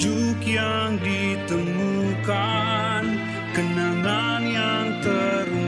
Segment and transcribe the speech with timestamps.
[0.00, 2.24] petunjuk yang ditemukan,
[3.52, 5.59] kenangan yang terungkap.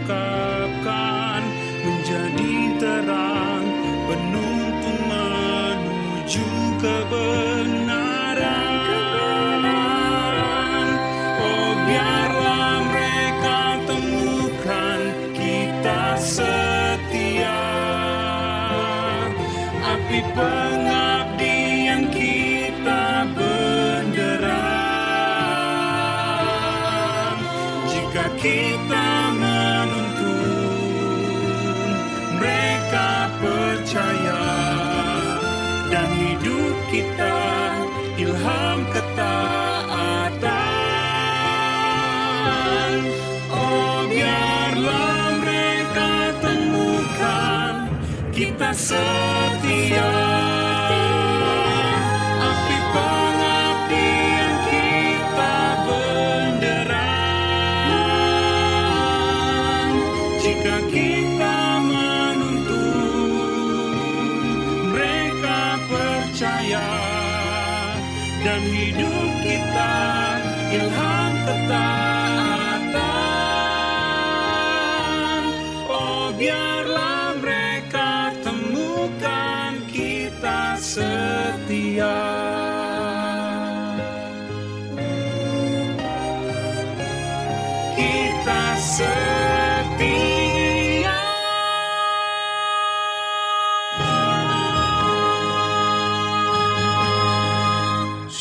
[48.74, 50.61] Setia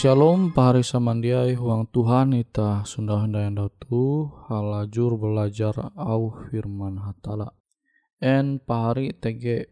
[0.02, 7.54] Shalom pahari samandiai huang Tuhan ita sunda yang tu halajur belajar au firman hatala.
[8.18, 9.70] En pahari tege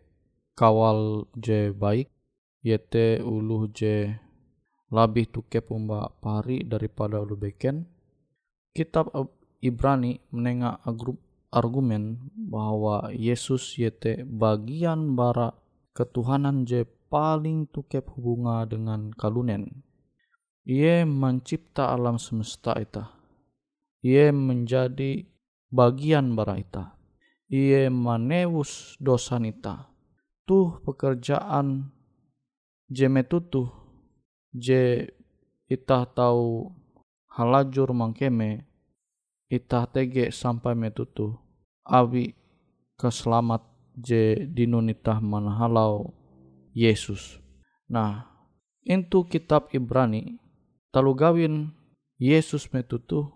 [0.54, 2.14] kawal je baik
[2.62, 4.22] yete uluh je
[4.94, 7.90] labih tuke pumba pahari daripada ulu beken.
[8.70, 9.10] Kitab
[9.66, 10.86] Ibrani menengah
[11.50, 15.58] argumen bahwa Yesus yete bagian bara
[15.98, 19.89] ketuhanan je paling tukep hubunga dengan kalunen
[20.66, 23.14] ia mencipta alam semesta ita.
[24.04, 25.28] Ia menjadi
[25.72, 26.96] bagian bara ita.
[27.52, 29.92] Ia manewus dosa ita.
[30.48, 31.94] Tuh pekerjaan
[32.90, 33.70] je metutuh
[34.50, 35.06] je
[35.70, 36.74] ita tahu
[37.30, 38.66] halajur mangkeme
[39.46, 41.38] ita tege sampai metutu
[41.86, 42.34] awi
[42.98, 43.62] keselamat
[43.98, 46.14] je dinunitah manhalau
[46.74, 47.42] Yesus.
[47.90, 48.30] Nah,
[48.86, 50.38] itu kitab Ibrani
[50.90, 51.70] Talu gawin
[52.18, 53.30] Yesus metutu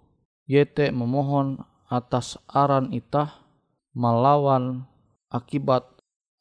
[0.49, 3.45] yete memohon atas aran itah
[3.93, 4.89] melawan
[5.29, 5.85] akibat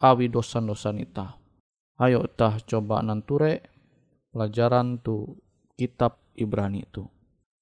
[0.01, 1.37] awi dosan-dosan itah.
[2.01, 3.61] Ayo itah coba nanture
[4.33, 5.37] pelajaran tu
[5.77, 7.05] kitab Ibrani itu.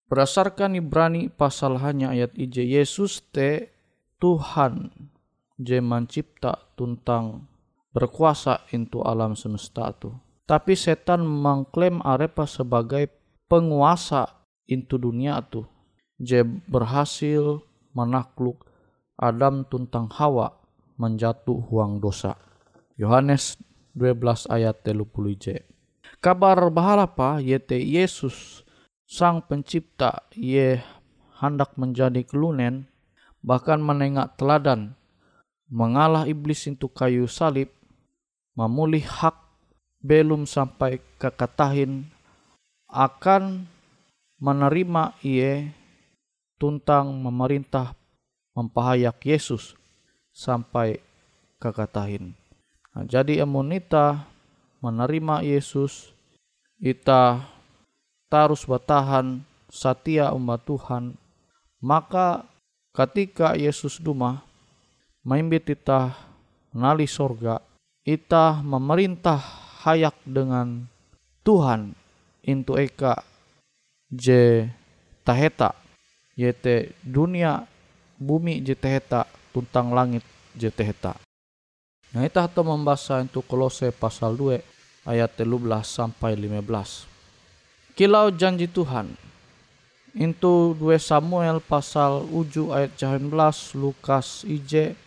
[0.07, 3.75] Berdasarkan Ibrani pasal hanya ayat IJ Yesus te
[4.23, 4.95] Tuhan
[5.59, 7.51] je mencipta tuntang
[7.91, 10.15] berkuasa into alam semesta tu.
[10.47, 13.20] Tapi setan mengklaim arepa sebagai
[13.51, 15.67] penguasa into dunia tu
[16.23, 17.59] je berhasil
[17.91, 18.63] menakluk
[19.19, 20.55] Adam tuntang Hawa
[20.97, 22.39] menjatuh huang dosa.
[22.95, 23.59] Yohanes
[23.99, 25.03] 12 ayat 30
[25.37, 25.67] j.
[26.23, 28.63] Kabar bahala pa yete Yesus
[29.05, 30.79] sang pencipta ye
[31.43, 32.87] hendak menjadi kelunen
[33.43, 34.95] bahkan menengak teladan
[35.67, 37.73] mengalah iblis itu kayu salib
[38.55, 39.35] memulih hak
[40.05, 42.09] belum sampai kekatahin
[42.91, 43.67] akan
[44.43, 45.71] menerima ia
[46.61, 47.95] tuntang memerintah
[48.53, 49.79] mempahayak Yesus
[50.35, 51.01] sampai
[51.63, 52.35] kekatahin.
[52.93, 54.27] Nah, jadi emunita
[54.83, 56.11] menerima Yesus,
[56.81, 57.45] ita
[58.33, 61.15] tarus bertahan setia umat Tuhan,
[61.79, 62.49] maka
[62.97, 64.43] ketika Yesus duma,
[65.23, 66.17] maimbit ita
[66.73, 67.61] nali sorga,
[68.03, 69.39] ita memerintah
[69.85, 70.89] hayak dengan
[71.45, 72.00] Tuhan
[72.45, 73.21] into eka
[74.11, 74.67] je
[75.23, 75.77] taheta
[76.35, 77.69] yete dunia
[78.21, 80.25] bumi je taheta tuntang langit
[80.57, 81.17] je taheta.
[82.11, 84.59] Nah itu atau membaca untuk kolose pasal 2
[85.07, 87.07] ayat 13 sampai 15.
[87.95, 89.15] Kilau janji Tuhan.
[90.11, 93.31] Itu 2 Samuel pasal uju ayat 19
[93.79, 94.99] Lukas IJ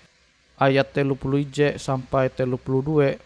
[0.56, 3.20] ayat 30 IJ sampai 32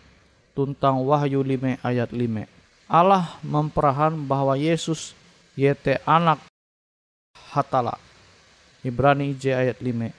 [0.57, 2.56] tuntang Wahyu 5 ayat 5.
[2.87, 5.11] Allah memperahan bahwa Yesus
[5.59, 6.39] yete anak
[7.51, 7.99] hatala.
[8.79, 10.15] Ibrani J ayat 5.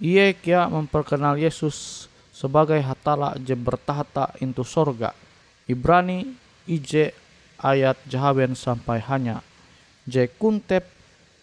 [0.00, 5.12] Ia kia memperkenal Yesus sebagai hatala je bertahta into sorga.
[5.68, 6.24] Ibrani
[6.64, 7.12] IJ
[7.60, 9.44] ayat jahawen sampai hanya.
[10.08, 10.88] J kuntep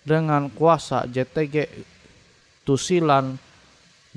[0.01, 1.69] dengan kuasa JTG
[2.65, 3.37] tusilan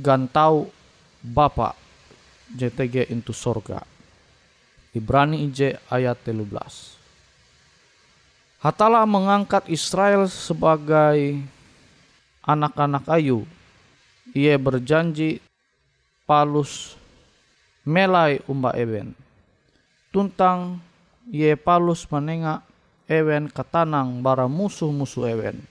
[0.00, 0.72] gantau
[1.20, 1.76] Bapa
[2.56, 3.84] JTG into sorga.
[4.90, 6.98] Ibrani IJ ayat 13.
[8.58, 11.38] Hatala mengangkat Israel sebagai
[12.42, 13.46] anak-anak ayu.
[14.34, 15.38] Ia berjanji
[16.26, 16.98] palus
[17.86, 19.14] melai umba ewen.
[20.10, 20.82] Tuntang
[21.30, 22.66] ia palus menengak
[23.06, 25.62] ewen ketanang bara musuh-musuh ewen.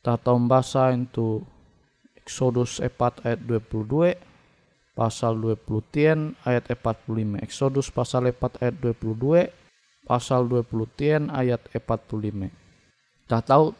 [0.00, 1.44] Tata bahasa itu
[2.16, 4.29] Exodus 4 ayat 22
[5.00, 7.40] pasal 20 tien ayat 45.
[7.40, 9.48] Exodus pasal 4 ayat 22,
[10.04, 12.52] pasal 20 tien ayat 45.
[13.24, 13.72] Tak tahu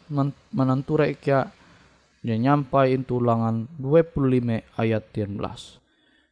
[0.49, 1.53] menenture kia
[2.25, 5.77] dia nyampai itu ulangan 25 ayat 13.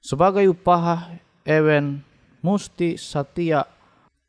[0.02, 1.14] Sebagai upah
[1.46, 2.02] ewen
[2.42, 3.70] musti satia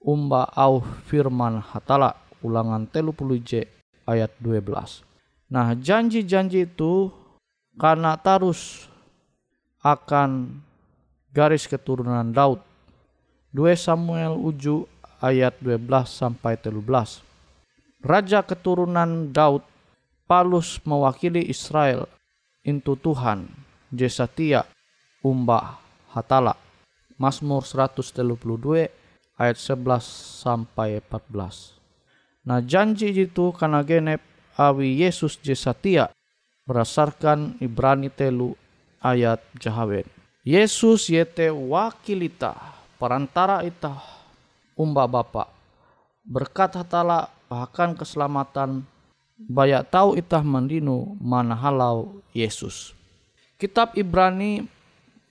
[0.04, 3.64] umba au firman hatala ulangan telu j
[4.04, 5.08] ayat 12.
[5.48, 7.08] Nah janji-janji itu
[7.80, 8.89] karena tarus
[9.80, 10.60] akan
[11.32, 12.60] garis keturunan Daud.
[13.56, 14.86] 2 Samuel uju
[15.20, 17.24] ayat 12 sampai 13.
[18.00, 19.60] Raja keturunan Daud
[20.24, 22.06] Palus mewakili Israel
[22.62, 23.50] into Tuhan
[23.90, 24.64] Jesatia
[25.20, 25.82] Umba
[26.14, 26.54] Hatala
[27.20, 28.38] Mazmur 132
[29.36, 31.76] ayat 11 sampai 14.
[32.48, 34.24] Nah janji itu karena genep
[34.56, 36.08] awi Yesus Jesatia
[36.64, 38.56] berdasarkan Ibrani telu
[39.00, 40.06] ayat jahawen.
[40.44, 42.56] Yesus yete wakil ita,
[43.00, 43.96] perantara ita
[44.76, 45.48] umba Bapa.
[46.24, 48.84] Berkat hatala bahkan keselamatan
[49.40, 52.92] banyak tahu itah mana halau Yesus.
[53.56, 54.68] Kitab Ibrani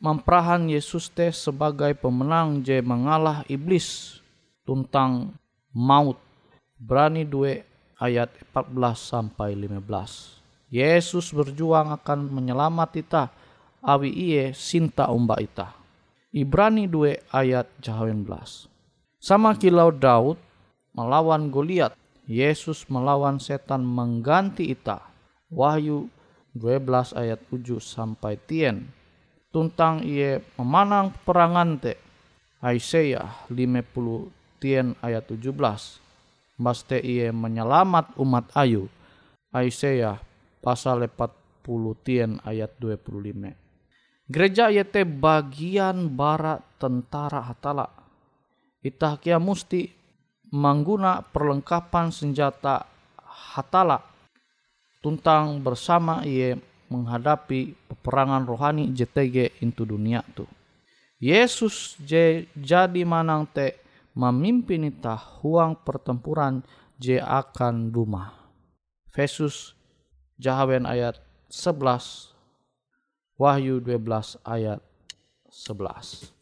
[0.01, 4.17] memperahan Yesus teh sebagai pemenang je mengalah iblis
[4.65, 5.33] tentang
[5.73, 6.17] maut.
[6.79, 10.39] Ibrani 2 ayat 14 sampai 15.
[10.69, 13.23] Yesus berjuang akan menyelamat ita
[13.83, 15.75] awi iye sinta umba ita.
[16.29, 18.69] Ibrani 2 ayat 18.
[19.19, 20.37] Sama kilau Daud
[20.93, 21.97] melawan Goliat
[22.29, 25.01] Yesus melawan setan mengganti ita.
[25.49, 26.13] Wahyu
[26.53, 28.85] 12 ayat 7 sampai tien.
[29.49, 31.97] Tuntang ia memanang perangan te.
[32.61, 34.29] Aisyah 50
[34.61, 35.49] tien ayat 17.
[36.61, 38.85] Baste ia menyelamat umat ayu.
[39.49, 40.21] Aisyah
[40.61, 43.58] pasal 40 tien ayat 25.
[44.29, 47.89] Gereja yete bagian barat tentara hatala.
[48.85, 49.89] Itah kia musti
[50.53, 52.85] mengguna perlengkapan senjata
[53.25, 53.97] hatala
[55.01, 56.53] tuntang bersama ia
[56.93, 60.45] menghadapi peperangan rohani JTG into dunia tu.
[61.17, 63.81] Yesus je jadi manang te
[64.13, 66.61] memimpin ita huang pertempuran
[67.01, 68.29] je akan duma.
[69.09, 69.73] Yesus
[70.39, 71.17] Jahawen ayat
[71.51, 72.38] 11
[73.39, 74.83] Wahyu 12 ayat
[75.47, 76.38] 11.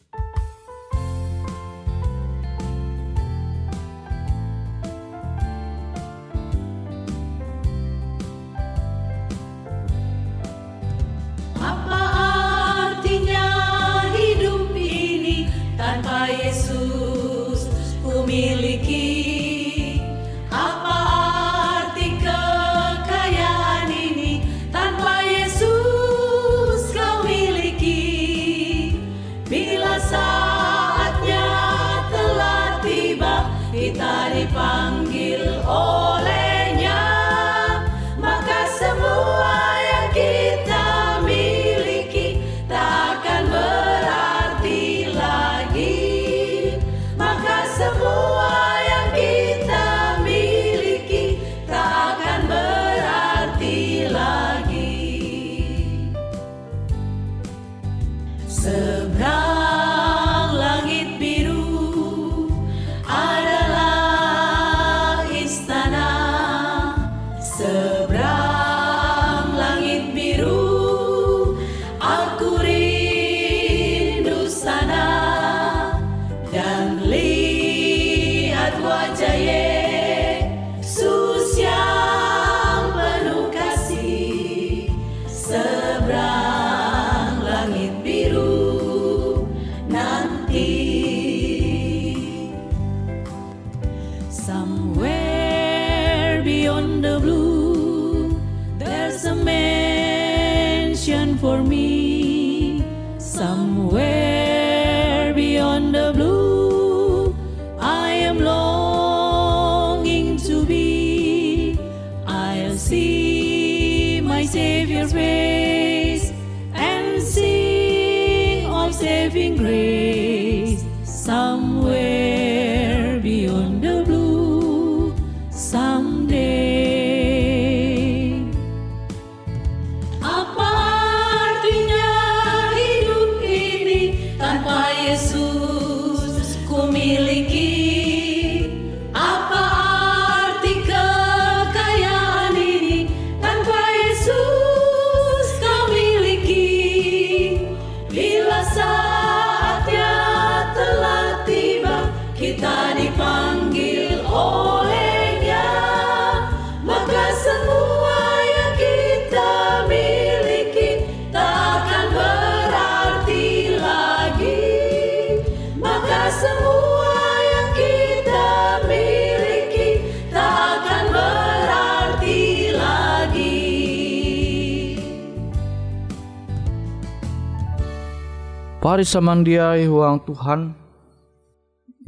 [178.88, 180.72] Pari samandiai huang Tuhan,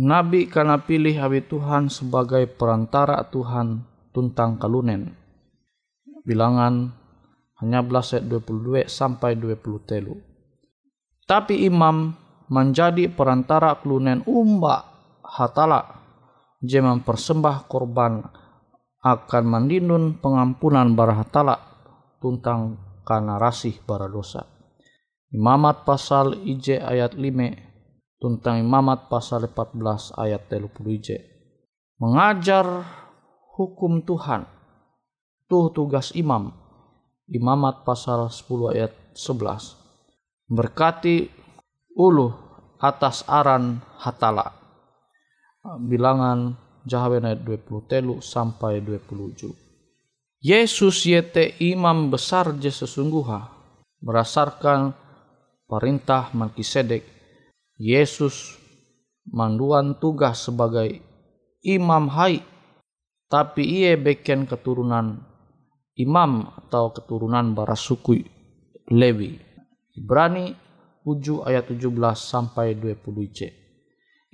[0.00, 3.84] Nabi karena pilih habi Tuhan sebagai perantara Tuhan
[4.16, 5.12] tuntang kalunen.
[6.24, 6.88] Bilangan
[7.60, 10.24] hanya belas ayat 22 sampai 20 telu.
[11.28, 12.16] Tapi imam
[12.48, 14.80] menjadi perantara kalunen umba
[15.20, 15.84] hatala
[16.64, 18.24] je mempersembah korban
[19.04, 21.60] akan mandinun pengampunan bara hatala
[22.24, 24.59] tuntang karena rasih bara dosa.
[25.30, 31.08] Imamat pasal IJ ayat 5 tuntang imamat pasal 14 ayat 30 IJ.
[32.02, 32.66] Mengajar
[33.54, 34.42] hukum Tuhan.
[35.46, 36.50] Tuh tugas imam.
[37.30, 39.78] Imamat pasal 10 ayat 11.
[40.50, 41.30] Berkati
[41.94, 42.34] uluh
[42.82, 44.50] atas aran hatala.
[45.62, 49.46] Bilangan Jahawen ayat 20 telu sampai 27.
[50.42, 53.52] Yesus yete imam besar je sesungguha
[54.00, 54.96] berdasarkan
[55.70, 57.06] perintah Melkisedek.
[57.78, 58.58] Yesus
[59.30, 60.98] manduan tugas sebagai
[61.62, 62.42] imam hai
[63.30, 65.22] tapi ia beken keturunan
[65.94, 68.26] imam atau keturunan bara suku
[68.90, 69.38] Lewi.
[69.94, 70.50] Ibrani
[71.06, 73.38] 7 ayat 17 sampai 20 c.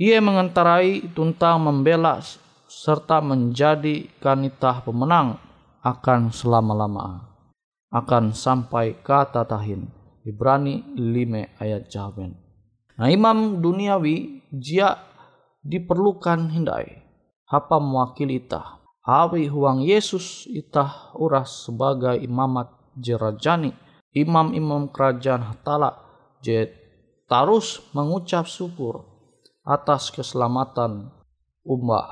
[0.01, 2.25] Ia mengentarai tuntang membela
[2.67, 5.39] serta menjadi kanitah pemenang
[5.87, 7.37] akan selama-lama
[7.95, 9.87] akan sampai kata tahin
[10.27, 12.35] Ibrani 5 ayat jawaban.
[12.99, 14.99] Nah imam duniawi jia
[15.63, 17.07] diperlukan hindai
[17.47, 23.71] apa mewakili itah awi huang Yesus itah uras sebagai imamat jerajani
[24.11, 25.95] imam-imam kerajaan hatala
[26.43, 26.67] je
[27.31, 29.07] terus mengucap syukur
[29.63, 31.11] atas keselamatan
[31.63, 32.07] umat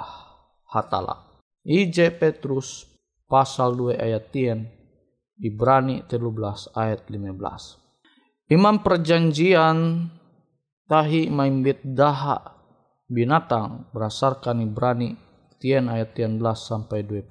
[0.70, 1.26] hatala.
[1.66, 2.86] IJ Petrus
[3.26, 4.70] pasal 2 ayat 10
[5.42, 7.83] Ibrani 13 ayat 15.
[8.52, 10.04] Imam perjanjian
[10.84, 12.60] tahi maimbit daha
[13.08, 15.16] binatang berdasarkan Ibrani
[15.56, 17.24] 10 ayat 13 sampai 20.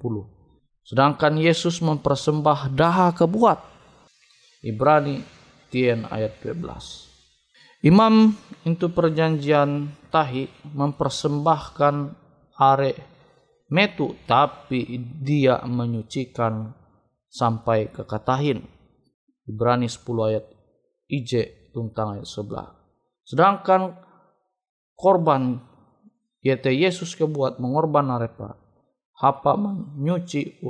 [0.82, 3.62] Sedangkan Yesus mempersembah daha kebuat.
[4.66, 5.22] Ibrani
[5.70, 7.86] 10 ayat 12.
[7.86, 8.34] Imam
[8.66, 11.94] itu perjanjian tahi mempersembahkan
[12.58, 12.92] are
[13.70, 16.74] metu tapi dia menyucikan
[17.30, 18.66] sampai ke katahin.
[19.46, 20.53] Ibrani 10 ayat
[21.10, 22.68] IJ tuntang ayat sebelah.
[23.24, 23.96] Sedangkan
[24.94, 25.60] korban
[26.44, 28.60] yaitu Yesus kebuat mengorban arepa
[29.16, 30.60] hapa menyuci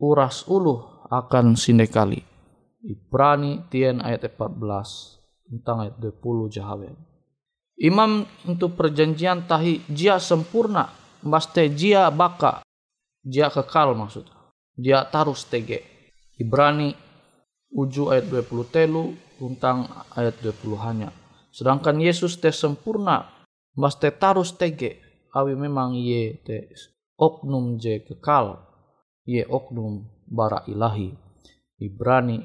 [0.00, 2.20] uras uluh akan sindekali.
[2.80, 6.96] Ibrani tien ayat 14 tentang ayat 20 jahawen.
[7.80, 12.64] Imam untuk perjanjian tahi jia sempurna Baste jia baka
[13.24, 14.24] jia kekal maksud
[14.76, 15.84] dia tarus tege
[16.40, 16.92] Ibrani
[17.72, 21.08] uju ayat 20 telu tentang ayat 20 hanya
[21.48, 23.24] sedangkan Yesus te sempurna
[23.72, 25.00] baste tarus tege
[25.32, 26.68] awi memang ye te
[27.16, 28.60] oknum je kekal
[29.24, 31.16] ye oknum bara ilahi.
[31.80, 32.44] Ibrani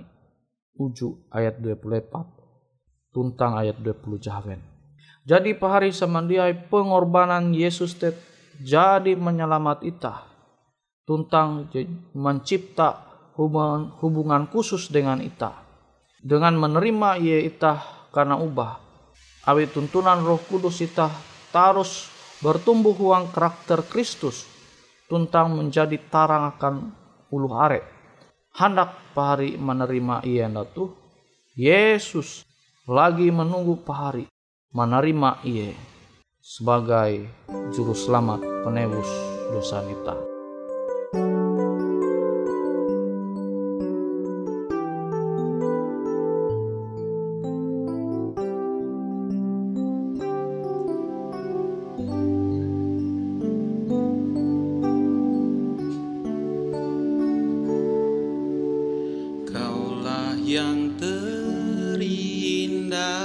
[0.80, 4.64] uju ayat 24 tuntang ayat 20 jahawen
[5.28, 8.16] jadi pahari samandiai pengorbanan Yesus te
[8.64, 10.24] jadi menyelamat ita
[11.04, 11.68] tuntang
[12.16, 13.04] mencipta
[13.36, 15.65] hubungan, khusus dengan ita
[16.26, 18.82] dengan menerima ia ita karena ubah
[19.46, 21.14] awi tuntunan roh kudus ita
[21.54, 22.10] tarus
[22.42, 24.50] bertumbuh uang karakter Kristus
[25.06, 26.74] tuntang menjadi tarang akan
[27.30, 27.86] ulu are
[28.58, 30.98] hendak pahari menerima ia tuh
[31.54, 32.42] Yesus
[32.90, 34.26] lagi menunggu pahari
[34.74, 35.78] menerima ia
[36.42, 37.30] sebagai
[37.74, 39.10] juru selamat penebus
[39.50, 40.35] dosa kita.
[62.96, 63.25] now.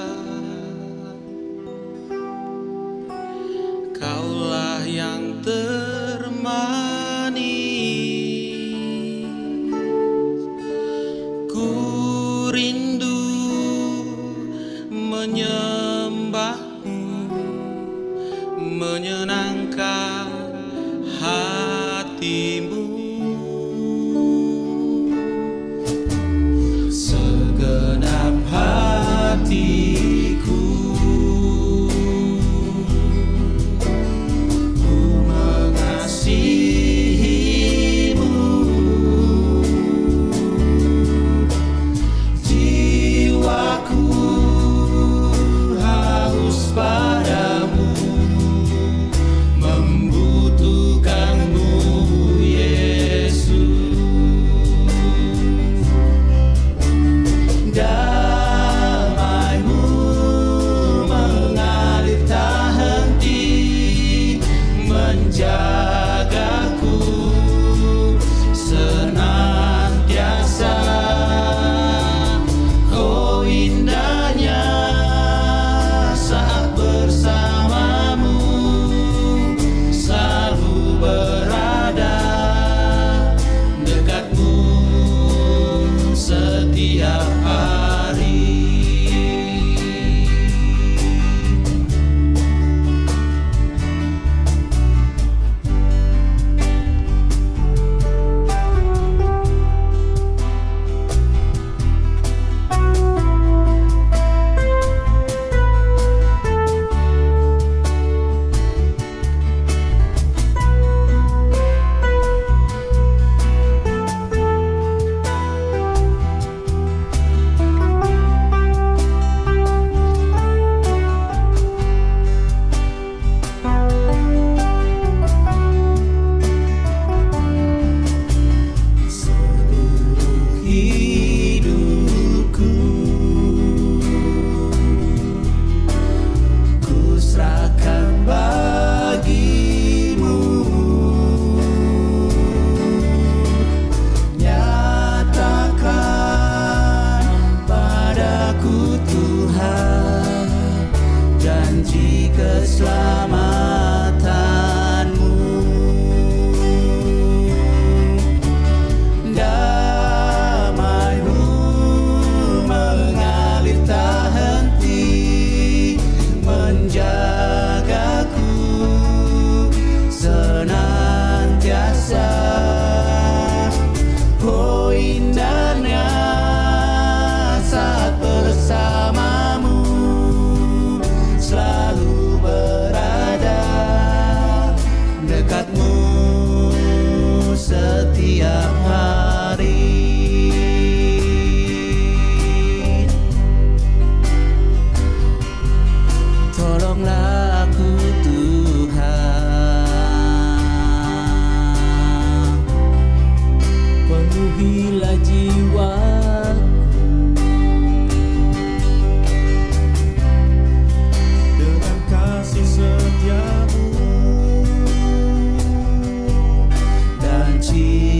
[217.73, 218.20] Dan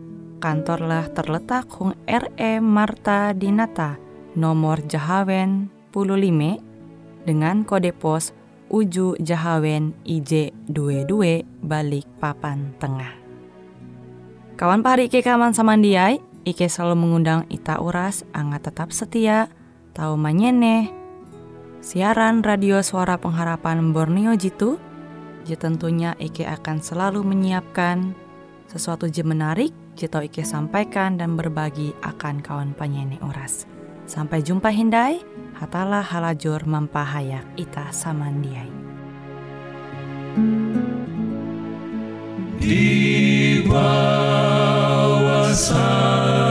[0.41, 4.01] kantorlah terletak Hung RE Marta Dinata,
[4.33, 6.57] nomor Jahawen 15
[7.29, 8.33] dengan kode pos
[8.73, 13.13] Uju Jahawen IJ22 balik papan tengah.
[14.57, 19.51] Kawan pahari Ike kaman samandiai, Ike selalu mengundang Ita Uras, angga tetap setia,
[19.93, 20.89] tahu manyene,
[21.85, 24.81] siaran radio suara pengharapan Borneo Jitu,
[25.51, 28.15] tentunya Ike akan selalu menyiapkan
[28.71, 33.67] sesuatu je menarik, tau Ike sampaikan dan berbagi akan kawan penyanyi oras.
[34.07, 35.19] Sampai jumpa Hindai,
[35.59, 38.71] hatalah halajur mampahayak ita samandiai.
[42.61, 46.50] di bawah salib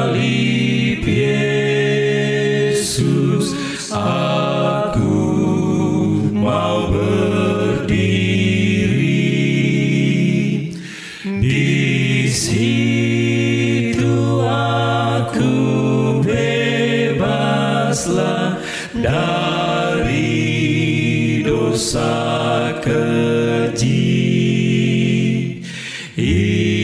[26.40, 26.79] Peace.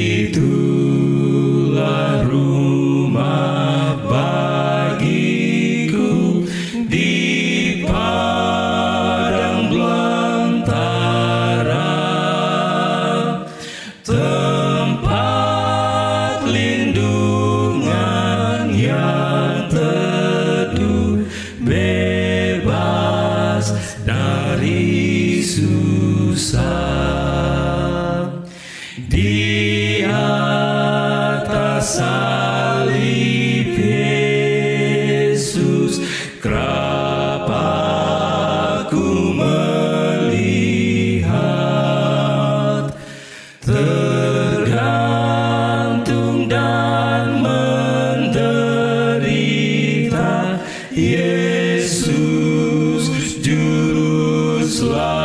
[54.77, 55.16] Juru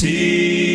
[0.00, 0.69] see.